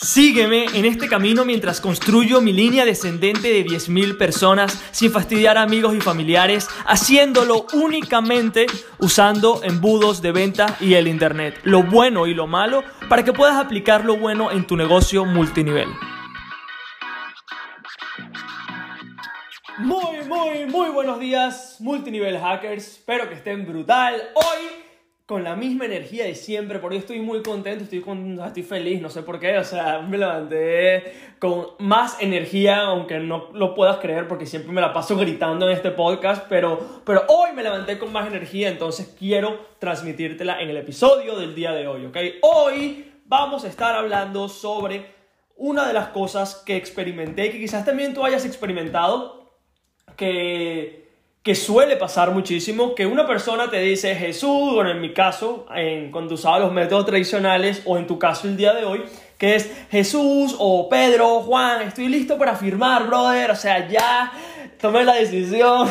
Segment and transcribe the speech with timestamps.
[0.00, 5.62] Sígueme en este camino mientras construyo mi línea descendente de 10.000 personas sin fastidiar a
[5.62, 8.66] amigos y familiares, haciéndolo únicamente
[9.00, 13.56] usando embudos de venta y el Internet, lo bueno y lo malo, para que puedas
[13.56, 15.88] aplicar lo bueno en tu negocio multinivel.
[19.78, 22.86] Muy, muy, muy buenos días, multinivel hackers.
[22.86, 24.14] Espero que estén brutal.
[24.34, 24.87] Hoy
[25.28, 29.02] con la misma energía de siempre, por hoy estoy muy contento, estoy, con, estoy feliz,
[29.02, 33.98] no sé por qué, o sea, me levanté con más energía, aunque no lo puedas
[33.98, 37.98] creer porque siempre me la paso gritando en este podcast, pero, pero hoy me levanté
[37.98, 42.16] con más energía, entonces quiero transmitírtela en el episodio del día de hoy, ¿ok?
[42.40, 45.12] Hoy vamos a estar hablando sobre
[45.56, 49.52] una de las cosas que experimenté, que quizás también tú hayas experimentado,
[50.16, 51.07] que
[51.48, 56.10] que suele pasar muchísimo, que una persona te dice Jesús, bueno, en mi caso, en,
[56.10, 59.02] cuando usaba los métodos tradicionales, o en tu caso el día de hoy,
[59.38, 64.30] que es Jesús o Pedro, Juan, estoy listo para firmar, brother, o sea, ya
[64.78, 65.88] tomé la decisión,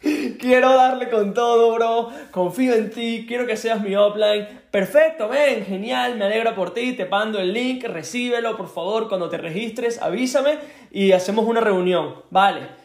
[0.38, 5.64] quiero darle con todo, bro, confío en ti, quiero que seas mi offline, perfecto, ven,
[5.64, 10.00] genial, me alegra por ti, te mando el link, recíbelo, por favor, cuando te registres,
[10.00, 10.60] avísame
[10.92, 12.79] y hacemos una reunión, vale.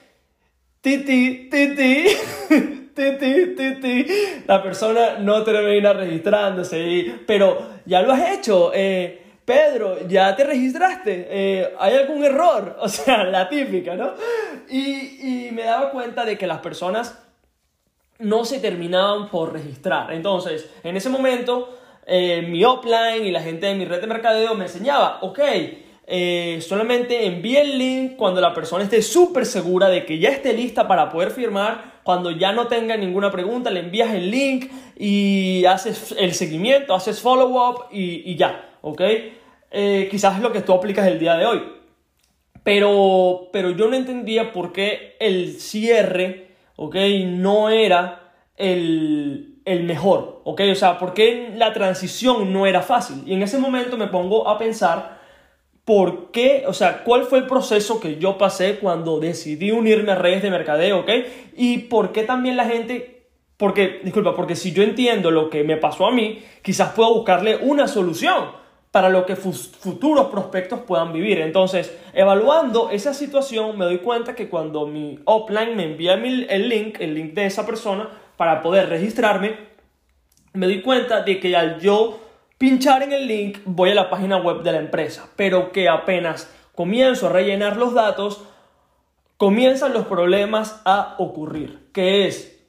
[0.86, 2.06] Titi, titi,
[2.94, 4.06] titi, titi.
[4.46, 8.70] La persona no termina registrándose, pero ya lo has hecho.
[8.72, 11.26] Eh, Pedro, ¿ya te registraste?
[11.28, 12.78] Eh, ¿Hay algún error?
[12.82, 14.12] O sea, la típica, ¿no?
[14.70, 17.20] Y, y me daba cuenta de que las personas
[18.20, 20.14] no se terminaban por registrar.
[20.14, 24.54] Entonces, en ese momento, eh, mi offline y la gente de mi red de mercadeo
[24.54, 25.40] me enseñaba, ok,
[26.08, 30.54] eh, solamente envíe el link cuando la persona esté súper segura de que ya esté
[30.54, 31.96] lista para poder firmar.
[32.04, 37.20] Cuando ya no tenga ninguna pregunta, le envías el link y haces el seguimiento, haces
[37.20, 39.02] follow-up y, ya, ¿ok?
[39.72, 41.64] Eh, quizás es lo que tú aplicas el día de hoy.
[42.64, 46.96] Pero, pero yo no entendía por qué el cierre, ¿ok?
[47.26, 50.62] No era el, el mejor, ¿ok?
[50.72, 53.24] O sea, por qué la transición no era fácil.
[53.26, 55.15] Y en ese momento me pongo a pensar
[55.86, 60.16] por qué, o sea, cuál fue el proceso que yo pasé cuando decidí unirme a
[60.16, 61.10] redes de mercadeo, ¿ok?
[61.56, 65.78] Y por qué también la gente, porque, disculpa, porque si yo entiendo lo que me
[65.78, 71.40] pasó a mí, quizás puedo buscarle una solución para lo que futuros prospectos puedan vivir.
[71.40, 76.98] Entonces, evaluando esa situación, me doy cuenta que cuando mi offline me envía el link,
[77.00, 79.56] el link de esa persona, para poder registrarme,
[80.54, 82.25] me doy cuenta de que al yo
[82.58, 86.52] pinchar en el link, voy a la página web de la empresa, pero que apenas
[86.74, 88.44] comienzo a rellenar los datos,
[89.38, 92.68] comienzan los problemas a ocurrir, que es,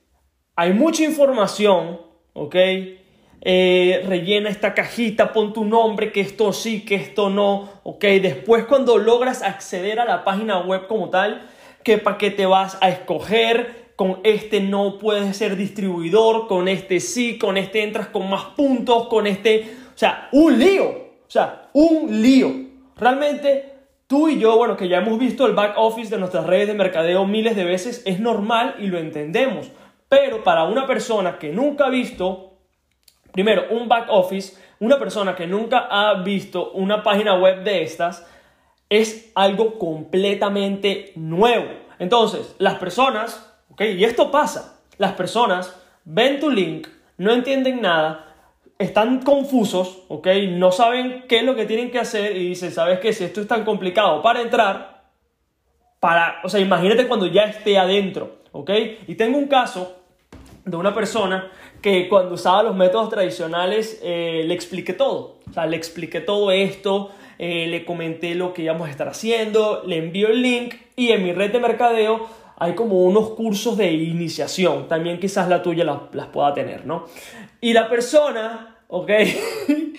[0.57, 2.01] hay mucha información,
[2.33, 2.57] ¿ok?
[3.49, 8.05] Eh, rellena esta cajita, pon tu nombre, que esto sí, que esto no, ¿ok?
[8.21, 11.49] Después cuando logras acceder a la página web como tal,
[11.85, 13.86] ¿qué paquete vas a escoger?
[13.97, 19.09] Con este no puedes ser distribuidor, con este sí, con este entras con más puntos,
[19.09, 22.53] con este, o sea, un lío, o sea, un lío.
[22.97, 23.73] Realmente
[24.07, 26.75] tú y yo, bueno, que ya hemos visto el back office de nuestras redes de
[26.75, 29.71] mercadeo miles de veces, es normal y lo entendemos.
[30.09, 32.59] Pero para una persona que nunca ha visto,
[33.33, 38.27] primero, un back office, una persona que nunca ha visto una página web de estas,
[38.91, 41.67] es algo completamente nuevo.
[41.99, 44.81] Entonces, las personas y esto pasa.
[44.99, 46.89] Las personas ven tu link,
[47.19, 48.35] no entienden nada,
[48.79, 50.29] están confusos, ¿ok?
[50.51, 53.13] No saben qué es lo que tienen que hacer y dicen, ¿sabes qué?
[53.13, 55.05] Si esto es tan complicado para entrar,
[56.01, 58.71] para, o sea, imagínate cuando ya esté adentro, ¿ok?
[59.07, 59.97] Y tengo un caso
[60.65, 61.51] de una persona
[61.81, 66.51] que cuando usaba los métodos tradicionales eh, le expliqué todo, o sea, le expliqué todo
[66.51, 71.13] esto, eh, le comenté lo que íbamos a estar haciendo, le envío el link y
[71.13, 72.29] en mi red de mercadeo
[72.59, 77.05] hay como unos cursos de iniciación, también quizás la tuya las, pueda tener, ¿no?
[77.61, 79.11] Y la persona, ¿ok?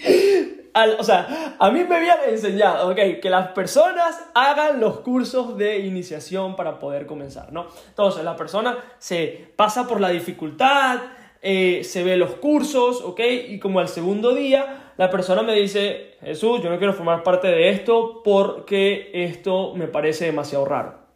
[1.00, 3.20] o sea, a mí me habían enseñado, ¿ok?
[3.22, 7.68] Que las personas hagan los cursos de iniciación para poder comenzar, ¿no?
[7.90, 11.00] Entonces, la persona se pasa por la dificultad,
[11.44, 13.22] eh, se ve los cursos, ¿ok?
[13.50, 17.48] Y como al segundo día, la persona me dice, Jesús, yo no quiero formar parte
[17.50, 21.07] de esto porque esto me parece demasiado raro.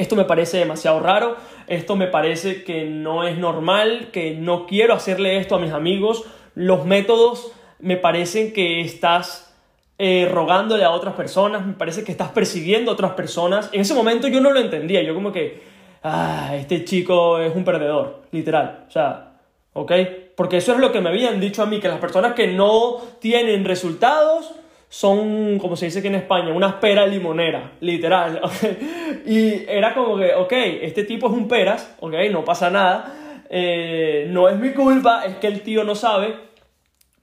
[0.00, 1.36] Esto me parece demasiado raro,
[1.66, 6.24] esto me parece que no es normal, que no quiero hacerle esto a mis amigos.
[6.54, 9.54] Los métodos me parecen que estás
[9.98, 13.68] eh, rogándole a otras personas, me parece que estás persiguiendo a otras personas.
[13.74, 15.64] En ese momento yo no lo entendía, yo como que,
[16.02, 18.86] ah, este chico es un perdedor, literal.
[18.88, 19.32] O sea,
[19.74, 19.92] ¿ok?
[20.34, 23.02] Porque eso es lo que me habían dicho a mí, que las personas que no
[23.20, 24.50] tienen resultados
[24.92, 28.40] son, como se dice aquí en España, unas peras limonera, literal.
[29.24, 30.52] Y era como que, ok,
[30.82, 35.36] este tipo es un peras, ok, no pasa nada, eh, no es mi culpa, es
[35.36, 36.34] que el tío no sabe.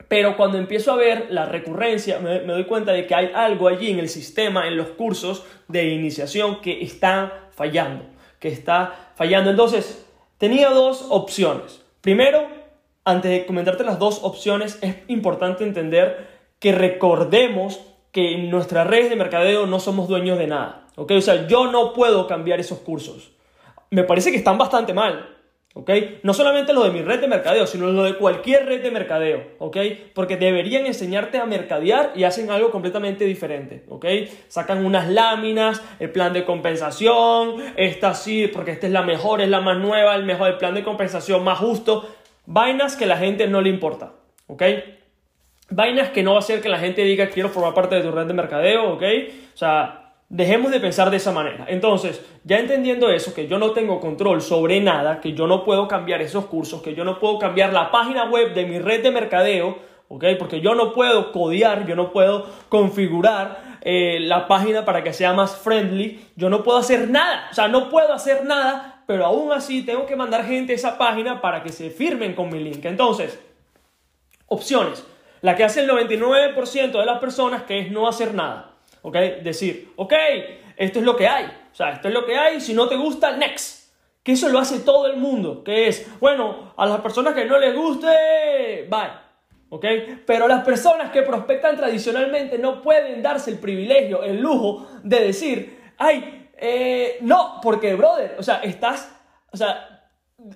[0.08, 3.68] Pero cuando empiezo a ver la recurrencia, me, me doy cuenta de que hay algo
[3.68, 8.06] allí en el sistema, en los cursos de iniciación que están fallando,
[8.40, 9.50] que está fallando.
[9.50, 11.82] Entonces, tenía dos opciones.
[12.00, 12.48] Primero,
[13.04, 17.82] antes de comentarte las dos opciones, es importante entender que recordemos
[18.12, 20.88] que en nuestras redes de mercadeo no somos dueños de nada.
[20.96, 21.12] ¿ok?
[21.12, 23.32] O sea, yo no puedo cambiar esos cursos.
[23.90, 25.38] Me parece que están bastante mal.
[25.78, 25.92] ¿ok?
[26.24, 29.44] No solamente lo de mi red de mercadeo, sino lo de cualquier red de mercadeo,
[29.60, 29.78] ¿ok?
[30.16, 34.06] Porque deberían enseñarte a mercadear y hacen algo completamente diferente, ¿ok?
[34.48, 39.50] Sacan unas láminas, el plan de compensación, esta sí, porque esta es la mejor, es
[39.50, 42.10] la más nueva, el mejor, el plan de compensación más justo,
[42.48, 44.14] vainas que la gente no le importa,
[44.48, 44.64] ¿ok?
[45.70, 48.12] Vainas que no va a hacer que la gente diga quiero formar parte de tu
[48.12, 49.04] red de mercadeo, ¿ok?
[49.54, 51.66] O sea, dejemos de pensar de esa manera.
[51.68, 55.88] Entonces, ya entendiendo eso, que yo no tengo control sobre nada, que yo no puedo
[55.88, 59.12] cambiar esos cursos, que yo no puedo cambiar la página web de mi red de
[59.12, 59.78] mercadeo,
[60.10, 60.26] ¿ok?
[60.40, 65.34] Porque yo no puedo codear, yo no puedo configurar eh, la página para que sea
[65.34, 69.52] más friendly, yo no puedo hacer nada, o sea, no puedo hacer nada, pero aún
[69.54, 72.84] así tengo que mandar gente a esa página para que se firmen con mi link.
[72.84, 73.40] Entonces,
[74.48, 75.06] opciones.
[75.42, 78.76] La que hace el 99% de las personas que es no hacer nada.
[79.02, 79.16] ¿Ok?
[79.44, 80.14] Decir, ok,
[80.76, 81.46] esto es lo que hay.
[81.46, 82.60] O sea, esto es lo que hay.
[82.62, 83.92] Si no te gusta, next.
[84.24, 85.64] Que eso lo hace todo el mundo.
[85.64, 89.28] Que es, bueno, a las personas que no les guste, bye.
[89.70, 89.86] ¿Ok?
[90.26, 95.92] Pero las personas que prospectan tradicionalmente no pueden darse el privilegio, el lujo de decir,
[95.98, 99.14] ay, eh, no, porque, brother, o sea, estás,
[99.52, 100.10] o sea,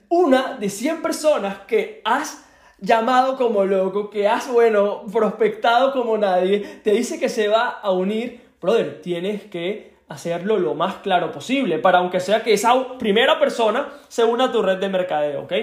[0.09, 2.45] una de 100 personas que has
[2.81, 7.91] llamado como loco, que has, bueno, prospectado como nadie, te dice que se va a
[7.91, 13.39] unir, brother, tienes que hacerlo lo más claro posible, para aunque sea que esa primera
[13.39, 15.53] persona se una a tu red de mercadeo, ¿ok?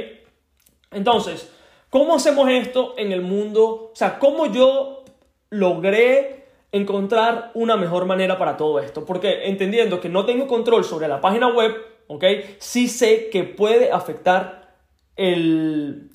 [0.92, 1.52] Entonces,
[1.90, 3.90] ¿cómo hacemos esto en el mundo?
[3.92, 5.04] O sea, ¿cómo yo
[5.50, 9.04] logré encontrar una mejor manera para todo esto?
[9.04, 11.74] Porque entendiendo que no tengo control sobre la página web,
[12.06, 12.24] ¿ok?
[12.58, 14.76] Sí sé que puede afectar
[15.16, 16.10] el,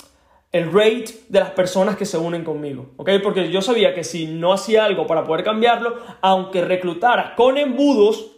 [0.54, 3.10] el rate de las personas que se unen conmigo, ¿ok?
[3.24, 8.32] Porque yo sabía que si no hacía algo para poder cambiarlo, aunque reclutara con embudos,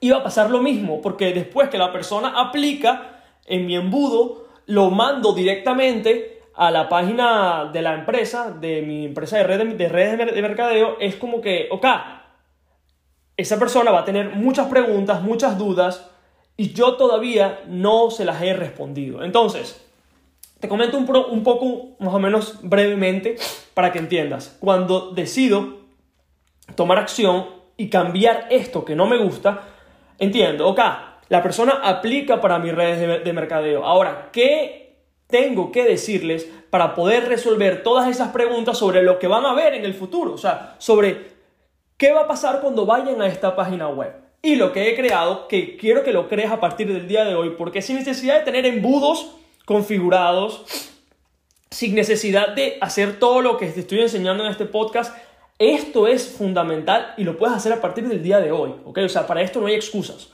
[0.00, 4.90] iba a pasar lo mismo, porque después que la persona aplica en mi embudo, lo
[4.90, 10.34] mando directamente a la página de la empresa, de mi empresa de redes de, redes
[10.34, 11.86] de mercadeo, es como que, ok,
[13.36, 16.10] esa persona va a tener muchas preguntas, muchas dudas,
[16.56, 19.22] y yo todavía no se las he respondido.
[19.22, 19.87] Entonces,
[20.60, 23.36] te comento un, un, poco, más o menos brevemente,
[23.74, 24.56] para que entiendas.
[24.60, 25.78] Cuando decido
[26.74, 27.46] tomar acción
[27.76, 29.62] y cambiar esto que no me gusta,
[30.18, 30.80] entiendo, ok,
[31.28, 33.84] la persona aplica para mis redes de, de mercadeo.
[33.84, 39.46] Ahora, ¿qué tengo que decirles para poder resolver todas esas preguntas sobre lo que van
[39.46, 40.32] a ver en el futuro?
[40.32, 41.38] O sea, sobre
[41.96, 44.12] qué va a pasar cuando vayan a esta página web.
[44.40, 47.34] Y lo que he creado, que quiero que lo crees a partir del día de
[47.34, 49.34] hoy, porque sin necesidad de tener embudos
[49.68, 50.64] configurados,
[51.70, 55.14] sin necesidad de hacer todo lo que te estoy enseñando en este podcast.
[55.58, 59.00] Esto es fundamental y lo puedes hacer a partir del día de hoy, ¿ok?
[59.04, 60.30] O sea, para esto no hay excusas.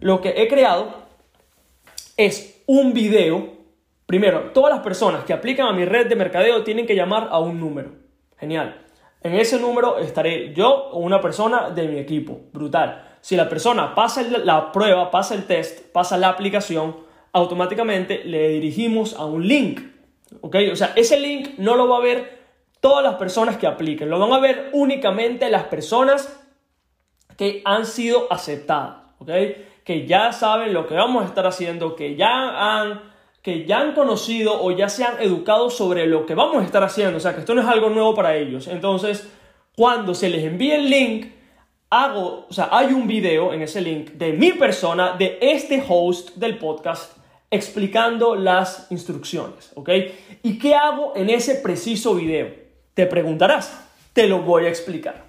[0.00, 0.94] Lo que he creado
[2.16, 3.50] es un video.
[4.06, 7.38] Primero, todas las personas que aplican a mi red de mercadeo tienen que llamar a
[7.38, 7.90] un número.
[8.38, 8.80] Genial.
[9.22, 12.40] En ese número estaré yo o una persona de mi equipo.
[12.54, 13.18] Brutal.
[13.20, 19.14] Si la persona pasa la prueba, pasa el test, pasa la aplicación, automáticamente le dirigimos
[19.14, 19.80] a un link.
[20.40, 20.56] ¿Ok?
[20.72, 22.40] O sea, ese link no lo va a ver
[22.80, 26.40] todas las personas que apliquen, lo van a ver únicamente las personas
[27.36, 28.96] que han sido aceptadas.
[29.18, 29.30] ¿Ok?
[29.84, 33.10] Que ya saben lo que vamos a estar haciendo, que ya han
[33.42, 36.82] que ya han conocido o ya se han educado sobre lo que vamos a estar
[36.82, 38.66] haciendo, o sea, que esto no es algo nuevo para ellos.
[38.66, 39.30] Entonces,
[39.76, 41.32] cuando se les envíe el link,
[41.88, 46.36] hago, o sea, hay un video en ese link de mi persona, de este host
[46.36, 47.16] del podcast,
[47.50, 49.90] explicando las instrucciones, ¿ok?
[50.42, 52.48] ¿Y qué hago en ese preciso video?
[52.94, 55.24] Te preguntarás, te lo voy a explicar.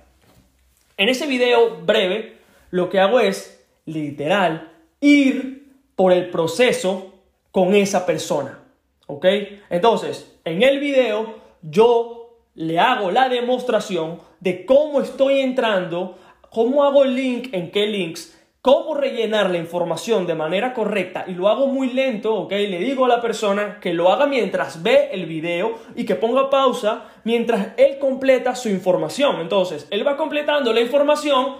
[0.97, 2.37] En ese video breve,
[2.69, 7.13] lo que hago es, literal, ir por el proceso
[7.51, 8.59] con esa persona,
[9.07, 9.25] ¿ok?
[9.69, 16.17] Entonces, en el video yo le hago la demostración de cómo estoy entrando,
[16.49, 21.34] cómo hago el link, en qué links, cómo rellenar la información de manera correcta y
[21.34, 22.51] lo hago muy lento, ¿ok?
[22.51, 26.50] Le digo a la persona que lo haga mientras ve el video y que ponga
[26.50, 29.41] pausa mientras él completa su información.
[29.41, 31.56] Entonces, él va completando la información,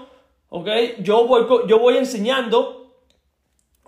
[0.50, 0.68] ¿ok?
[1.00, 2.96] Yo voy, yo voy enseñando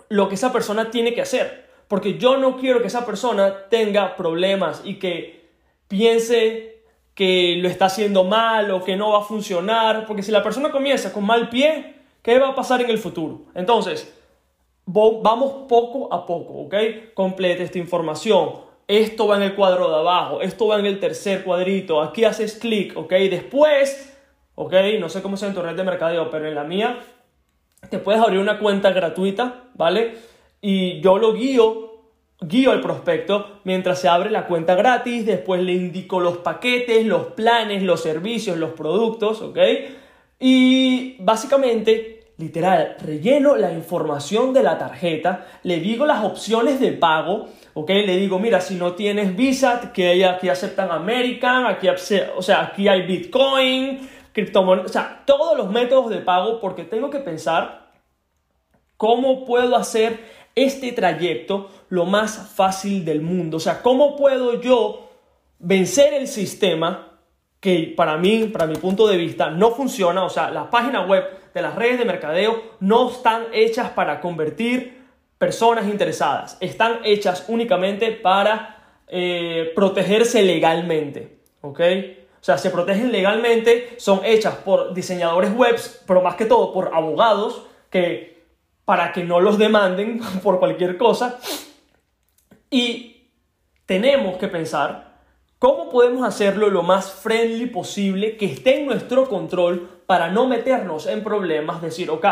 [0.10, 4.16] lo que esa persona tiene que hacer, porque yo no quiero que esa persona tenga
[4.16, 5.52] problemas y que
[5.88, 10.42] piense que lo está haciendo mal o que no va a funcionar, porque si la
[10.42, 11.93] persona comienza con mal pie,
[12.24, 13.42] ¿Qué va a pasar en el futuro?
[13.54, 14.18] Entonces,
[14.86, 16.76] vamos poco a poco, ¿ok?
[17.14, 18.62] Complete esta información.
[18.88, 22.56] Esto va en el cuadro de abajo, esto va en el tercer cuadrito, aquí haces
[22.56, 23.12] clic, ¿ok?
[23.30, 24.18] Después,
[24.56, 24.74] ¿ok?
[25.00, 27.00] No sé cómo es en tu red de mercadeo, pero en la mía
[27.90, 30.16] te puedes abrir una cuenta gratuita, ¿vale?
[30.62, 31.92] Y yo lo guío,
[32.40, 37.28] guío al prospecto mientras se abre la cuenta gratis, después le indico los paquetes, los
[37.28, 39.60] planes, los servicios, los productos, ¿ok?
[40.46, 47.48] Y básicamente, literal, relleno la información de la tarjeta, le digo las opciones de pago,
[47.74, 47.88] ¿ok?
[47.88, 52.90] Le digo, mira, si no tienes Visa, que aquí aceptan American, aquí, o sea, aquí
[52.90, 57.94] hay Bitcoin, criptomonedas, o sea, todos los métodos de pago porque tengo que pensar
[58.98, 63.56] cómo puedo hacer este trayecto lo más fácil del mundo.
[63.56, 65.10] O sea, cómo puedo yo
[65.60, 67.13] vencer el sistema
[67.64, 70.26] que para mí, para mi punto de vista, no funciona.
[70.26, 75.02] O sea, las páginas web de las redes de mercadeo no están hechas para convertir
[75.38, 76.58] personas interesadas.
[76.60, 81.40] Están hechas únicamente para eh, protegerse legalmente.
[81.62, 81.80] ¿Ok?
[81.80, 86.94] O sea, se protegen legalmente, son hechas por diseñadores webs, pero más que todo por
[86.94, 88.44] abogados que
[88.84, 91.40] para que no los demanden por cualquier cosa.
[92.70, 93.30] Y
[93.86, 95.13] tenemos que pensar
[95.64, 101.08] ¿Cómo podemos hacerlo lo más friendly posible, que esté en nuestro control para no meternos
[101.08, 101.82] en problemas?
[101.82, 102.26] Decir, ok,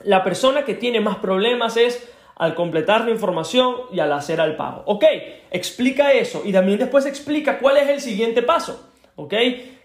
[0.00, 4.54] la persona que tiene más problemas es al completar la información y al hacer el
[4.54, 4.82] pago.
[4.84, 5.04] Ok,
[5.50, 8.90] explica eso y también después explica cuál es el siguiente paso.
[9.16, 9.32] Ok,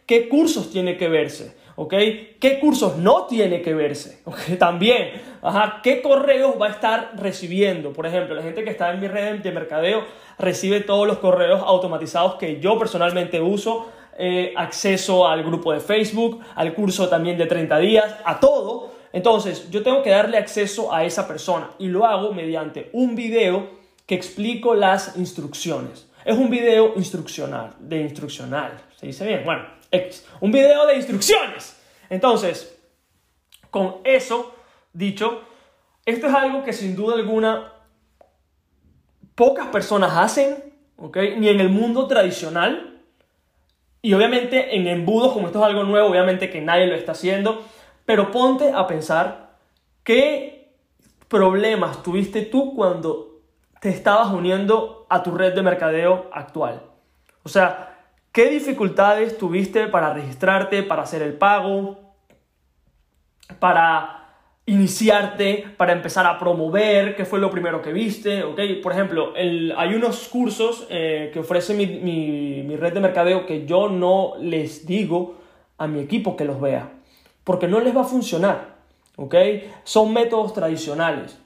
[0.05, 1.55] qué cursos tiene que verse.
[1.77, 1.93] ¿Ok?
[2.39, 4.21] ¿Qué cursos no tiene que verse?
[4.59, 7.93] También, ajá, ¿qué correos va a estar recibiendo?
[7.93, 10.03] Por ejemplo, la gente que está en mi red de mercadeo
[10.37, 16.41] recibe todos los correos automatizados que yo personalmente uso, eh, acceso al grupo de Facebook,
[16.55, 18.91] al curso también de 30 días, a todo.
[19.13, 23.69] Entonces, yo tengo que darle acceso a esa persona y lo hago mediante un video
[24.07, 26.07] que explico las instrucciones.
[26.25, 29.43] Es un video instruccional, de instruccional, ¿se dice bien?
[29.45, 29.76] Bueno,
[30.41, 31.81] un video de instrucciones.
[32.09, 32.77] Entonces,
[33.69, 34.53] con eso
[34.93, 35.41] dicho,
[36.05, 37.73] esto es algo que sin duda alguna
[39.35, 41.17] pocas personas hacen, ¿ok?
[41.37, 43.01] Ni en el mundo tradicional.
[44.01, 47.63] Y obviamente en embudos, como esto es algo nuevo, obviamente que nadie lo está haciendo.
[48.05, 49.57] Pero ponte a pensar
[50.03, 50.73] qué
[51.27, 53.41] problemas tuviste tú cuando
[53.81, 56.81] te estabas uniendo a tu red de mercadeo actual.
[57.43, 57.96] O sea,
[58.37, 61.97] ¿Qué dificultades tuviste para registrarte, para hacer el pago,
[63.57, 64.29] para
[64.67, 67.15] iniciarte, para empezar a promover?
[67.15, 68.43] ¿Qué fue lo primero que viste?
[68.43, 68.75] ¿Okay?
[68.75, 74.33] Por ejemplo, hay unos cursos eh, que ofrece mi, red de mercadeo que yo no
[74.39, 75.37] les digo
[75.79, 76.91] a mi equipo que los vea,
[77.43, 78.75] porque no les va a funcionar.
[79.15, 79.71] ¿okay?
[79.83, 81.39] Son métodos tradicionales.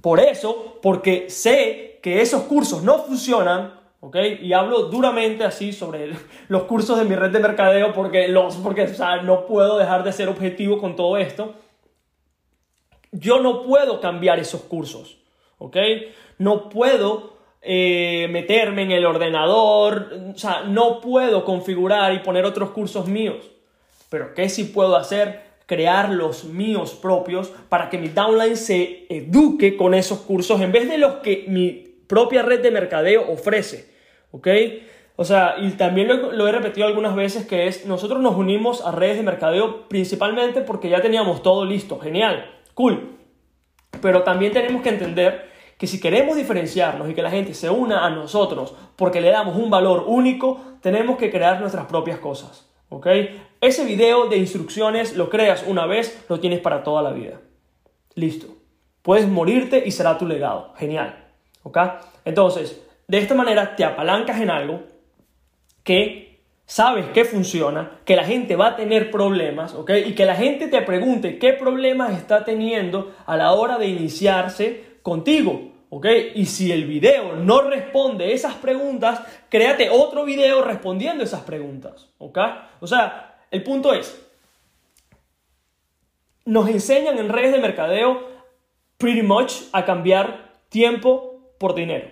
[0.00, 4.16] Por eso, porque sé que esos cursos no funcionan, ¿ok?
[4.42, 6.12] Y hablo duramente así sobre
[6.48, 10.04] los cursos de mi red de mercadeo porque, los, porque o sea, no puedo dejar
[10.04, 11.54] de ser objetivo con todo esto.
[13.10, 15.18] Yo no puedo cambiar esos cursos,
[15.58, 15.76] ¿ok?
[16.38, 22.70] No puedo eh, meterme en el ordenador, o sea, no puedo configurar y poner otros
[22.70, 23.50] cursos míos.
[24.10, 25.48] Pero ¿qué sí puedo hacer?
[25.66, 30.88] Crear los míos propios para que mi downline se eduque con esos cursos en vez
[30.88, 33.94] de los que mi propia red de mercadeo ofrece.
[34.32, 34.48] ¿Ok?
[35.20, 38.92] O sea, y también lo, he repetido algunas veces que es, nosotros nos unimos a
[38.92, 41.98] redes de mercadeo principalmente porque ya teníamos todo listo.
[41.98, 43.16] Genial, cool.
[44.00, 48.06] Pero también tenemos que entender que si queremos diferenciarnos y que la gente se una
[48.06, 52.70] a nosotros porque le damos un valor único, tenemos que crear nuestras propias cosas.
[52.88, 53.08] ¿Ok?
[53.60, 57.40] Ese video de instrucciones lo creas una vez, lo tienes para toda la vida.
[58.14, 58.46] Listo.
[59.02, 60.74] Puedes morirte y será tu legado.
[60.76, 61.27] Genial.
[62.24, 64.82] Entonces, de esta manera te apalancas en algo
[65.82, 66.28] que
[66.66, 69.90] sabes que funciona, que la gente va a tener problemas, ¿ok?
[70.06, 74.98] Y que la gente te pregunte qué problemas está teniendo a la hora de iniciarse
[75.02, 76.06] contigo, ¿ok?
[76.34, 82.38] Y si el video no responde esas preguntas, créate otro video respondiendo esas preguntas, ¿ok?
[82.80, 84.22] O sea, el punto es,
[86.44, 88.28] nos enseñan en redes de mercadeo
[88.98, 91.27] pretty much a cambiar tiempo
[91.58, 92.10] por dinero.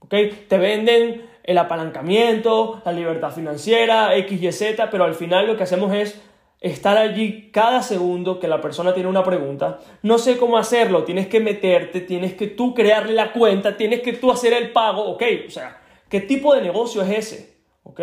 [0.00, 0.14] ¿Ok?
[0.48, 5.62] Te venden el apalancamiento, la libertad financiera, X, Y, Z, pero al final lo que
[5.62, 6.20] hacemos es
[6.60, 9.80] estar allí cada segundo que la persona tiene una pregunta.
[10.02, 14.12] No sé cómo hacerlo, tienes que meterte, tienes que tú crearle la cuenta, tienes que
[14.12, 15.22] tú hacer el pago, ¿ok?
[15.46, 17.56] O sea, ¿qué tipo de negocio es ese?
[17.82, 18.00] ¿Ok?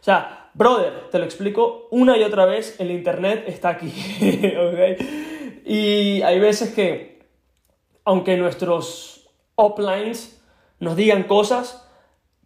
[0.00, 3.88] O sea, brother, te lo explico una y otra vez, el Internet está aquí,
[4.58, 5.02] ¿ok?
[5.66, 7.20] Y hay veces que,
[8.04, 9.19] aunque nuestros
[9.60, 10.42] uplines
[10.78, 11.86] nos digan cosas,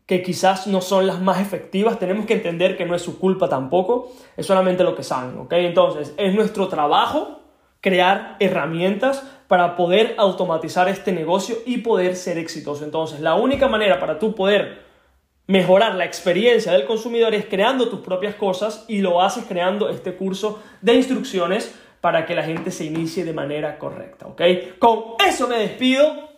[0.07, 3.49] que quizás no son las más efectivas, tenemos que entender que no es su culpa
[3.49, 5.53] tampoco, es solamente lo que saben, ¿ok?
[5.55, 7.41] Entonces, es nuestro trabajo
[7.81, 12.85] crear herramientas para poder automatizar este negocio y poder ser exitoso.
[12.85, 14.83] Entonces, la única manera para tú poder
[15.47, 20.17] mejorar la experiencia del consumidor es creando tus propias cosas y lo haces creando este
[20.17, 24.43] curso de instrucciones para que la gente se inicie de manera correcta, ¿ok?
[24.79, 26.34] Con eso me despido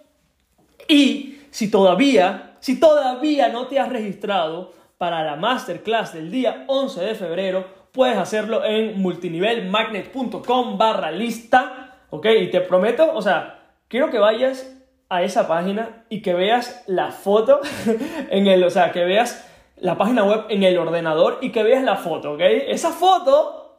[0.89, 7.01] y si todavía si todavía no te has registrado para la masterclass del día 11
[7.01, 12.27] de febrero, puedes hacerlo en multinivelmagnet.com barra lista, ¿ok?
[12.41, 14.73] Y te prometo, o sea, quiero que vayas
[15.09, 17.61] a esa página y que veas la foto
[18.31, 21.85] en el, o sea, que veas la página web en el ordenador y que veas
[21.85, 22.41] la foto, ¿ok?
[22.41, 23.77] Esa foto